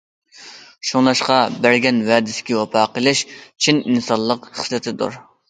[0.91, 3.23] شۇڭلاشقا، بەرگەن ۋەدىسىگە ۋاپا قىلىش
[3.67, 5.23] چىن ئىنسانلىق خىسلىتىدۇر.